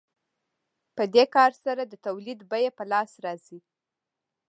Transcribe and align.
په 0.95 1.03
دې 1.13 1.23
کار 1.35 1.51
سره 1.63 1.81
د 1.85 1.93
تولید 2.05 2.39
بیه 2.51 2.71
په 2.77 2.83
لاس 2.91 3.11
راځي 3.25 3.59